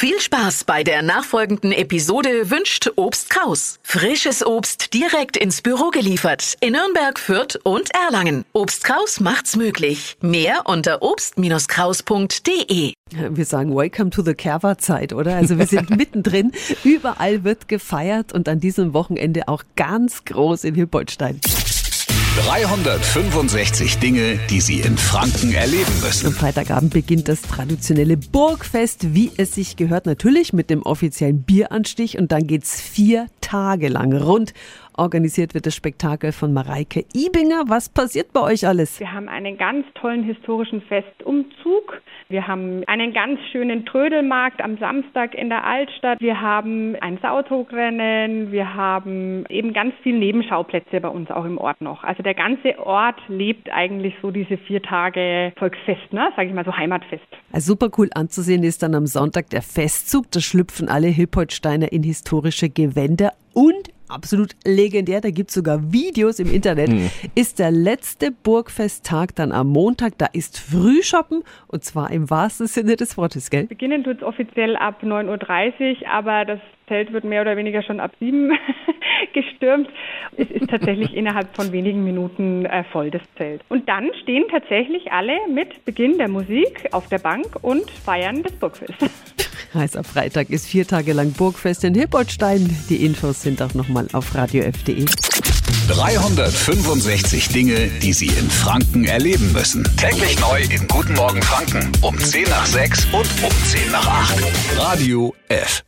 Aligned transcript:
Viel 0.00 0.20
Spaß 0.20 0.62
bei 0.62 0.84
der 0.84 1.02
nachfolgenden 1.02 1.72
Episode 1.72 2.52
wünscht 2.52 2.88
Obst 2.94 3.30
Kraus. 3.30 3.80
Frisches 3.82 4.46
Obst 4.46 4.94
direkt 4.94 5.36
ins 5.36 5.60
Büro 5.60 5.90
geliefert 5.90 6.54
in 6.60 6.74
Nürnberg, 6.74 7.18
Fürth 7.18 7.58
und 7.64 7.90
Erlangen. 7.92 8.44
Obst 8.52 8.84
Kraus 8.84 9.18
macht's 9.18 9.56
möglich. 9.56 10.16
Mehr 10.20 10.60
unter 10.66 11.02
obst-kraus.de. 11.02 12.92
Wir 13.10 13.44
sagen 13.44 13.74
Welcome 13.74 14.10
to 14.10 14.22
the 14.22 14.34
Kerwa-Zeit, 14.34 15.12
oder? 15.12 15.34
Also 15.34 15.58
wir 15.58 15.66
sind 15.66 15.90
mittendrin. 15.96 16.52
Überall 16.84 17.42
wird 17.42 17.66
gefeiert 17.66 18.32
und 18.32 18.48
an 18.48 18.60
diesem 18.60 18.94
Wochenende 18.94 19.48
auch 19.48 19.64
ganz 19.74 20.24
groß 20.24 20.62
in 20.62 20.76
Hilpoltstein. 20.76 21.40
365 22.44 23.98
Dinge, 23.98 24.38
die 24.48 24.60
Sie 24.60 24.80
in 24.80 24.96
Franken 24.96 25.52
erleben 25.52 25.92
müssen. 26.00 26.28
Am 26.28 26.32
Freitagabend 26.32 26.94
beginnt 26.94 27.28
das 27.28 27.42
traditionelle 27.42 28.16
Burgfest, 28.16 29.12
wie 29.12 29.32
es 29.36 29.56
sich 29.56 29.74
gehört, 29.74 30.06
natürlich 30.06 30.52
mit 30.52 30.70
dem 30.70 30.82
offiziellen 30.82 31.42
Bieranstich 31.42 32.16
und 32.16 32.30
dann 32.30 32.46
geht's 32.46 32.80
vier 32.80 33.26
Tage 33.40 33.88
lang 33.88 34.12
rund. 34.12 34.54
Organisiert 34.98 35.54
wird 35.54 35.64
das 35.64 35.76
Spektakel 35.76 36.32
von 36.32 36.52
Mareike 36.52 37.04
Ibinger. 37.14 37.64
Was 37.68 37.88
passiert 37.88 38.32
bei 38.32 38.40
euch 38.40 38.66
alles? 38.66 38.98
Wir 38.98 39.12
haben 39.12 39.28
einen 39.28 39.56
ganz 39.56 39.86
tollen 39.94 40.24
historischen 40.24 40.82
Festumzug. 40.82 42.02
Wir 42.28 42.48
haben 42.48 42.82
einen 42.88 43.12
ganz 43.14 43.38
schönen 43.52 43.86
Trödelmarkt 43.86 44.60
am 44.60 44.76
Samstag 44.78 45.36
in 45.36 45.50
der 45.50 45.64
Altstadt. 45.64 46.20
Wir 46.20 46.40
haben 46.40 46.96
ein 47.00 47.16
Sautrugrennen. 47.22 48.50
Wir 48.50 48.74
haben 48.74 49.44
eben 49.48 49.72
ganz 49.72 49.94
viele 50.02 50.18
Nebenschauplätze 50.18 51.00
bei 51.00 51.08
uns 51.08 51.30
auch 51.30 51.44
im 51.44 51.58
Ort 51.58 51.80
noch. 51.80 52.02
Also 52.02 52.24
der 52.24 52.34
ganze 52.34 52.76
Ort 52.80 53.20
lebt 53.28 53.70
eigentlich 53.70 54.14
so 54.20 54.32
diese 54.32 54.58
vier 54.58 54.82
Tage 54.82 55.52
Volksfest, 55.58 56.12
ne? 56.12 56.32
sage 56.34 56.48
ich 56.48 56.54
mal 56.54 56.64
so 56.64 56.76
Heimatfest. 56.76 57.22
Also 57.52 57.74
super 57.74 57.88
cool 57.98 58.10
anzusehen 58.14 58.64
ist 58.64 58.82
dann 58.82 58.96
am 58.96 59.06
Sonntag 59.06 59.48
der 59.50 59.62
Festzug. 59.62 60.28
Da 60.32 60.40
schlüpfen 60.40 60.88
alle 60.88 61.06
Hippoltsteiner 61.06 61.92
in 61.92 62.02
historische 62.02 62.68
Gewänder 62.68 63.32
und 63.54 63.77
absolut 64.10 64.50
legendär, 64.64 65.20
da 65.20 65.30
gibt 65.30 65.50
es 65.50 65.54
sogar 65.54 65.92
Videos 65.92 66.38
im 66.38 66.52
Internet, 66.52 66.90
mhm. 66.90 67.10
ist 67.34 67.58
der 67.58 67.70
letzte 67.70 68.30
Burgfesttag 68.30 69.34
dann 69.36 69.52
am 69.52 69.68
Montag. 69.68 70.18
Da 70.18 70.26
ist 70.32 70.58
Frühshoppen 70.58 71.42
und 71.66 71.84
zwar 71.84 72.10
im 72.10 72.30
wahrsten 72.30 72.66
Sinne 72.66 72.96
des 72.96 73.16
Wortes, 73.16 73.50
gell? 73.50 73.66
Beginnen 73.66 74.04
tut 74.04 74.18
es 74.18 74.22
offiziell 74.22 74.76
ab 74.76 75.02
9.30 75.02 76.02
Uhr, 76.02 76.10
aber 76.10 76.44
das 76.44 76.60
Zelt 76.88 77.12
wird 77.12 77.24
mehr 77.24 77.42
oder 77.42 77.56
weniger 77.56 77.82
schon 77.82 78.00
ab 78.00 78.12
7 78.18 78.50
gestürmt. 79.34 79.88
Es 80.36 80.50
ist 80.50 80.68
tatsächlich 80.68 81.14
innerhalb 81.16 81.54
von 81.54 81.70
wenigen 81.72 82.02
Minuten 82.02 82.64
äh, 82.64 82.84
voll, 82.84 83.10
das 83.10 83.22
Zelt. 83.36 83.62
Und 83.68 83.88
dann 83.88 84.10
stehen 84.22 84.44
tatsächlich 84.50 85.12
alle 85.12 85.34
mit 85.52 85.84
Beginn 85.84 86.18
der 86.18 86.28
Musik 86.28 86.88
auf 86.92 87.08
der 87.08 87.18
Bank 87.18 87.46
und 87.62 87.90
feiern 87.90 88.42
das 88.42 88.52
Burgfest. 88.52 88.94
Heißt, 89.74 89.96
am 89.96 90.04
Freitag 90.04 90.50
ist 90.50 90.66
vier 90.66 90.86
Tage 90.86 91.12
lang 91.12 91.32
Burgfest 91.32 91.84
in 91.84 91.94
Hippoltstein. 91.94 92.76
Die 92.88 93.04
Infos 93.04 93.42
sind 93.42 93.60
auch 93.62 93.74
nochmal 93.74 94.08
auf 94.12 94.34
radiof.de. 94.34 95.04
365 95.88 97.48
Dinge, 97.48 97.88
die 98.02 98.12
Sie 98.12 98.26
in 98.26 98.50
Franken 98.50 99.04
erleben 99.04 99.52
müssen. 99.52 99.84
Täglich 99.96 100.38
neu 100.40 100.62
in 100.62 100.86
Guten 100.88 101.14
Morgen 101.14 101.42
Franken 101.42 101.90
um 102.02 102.18
10 102.18 102.44
nach 102.44 102.66
6 102.66 103.06
und 103.06 103.28
um 103.42 103.50
10 103.64 103.90
nach 103.90 104.06
8. 104.06 104.36
Radio 104.76 105.34
F. 105.48 105.82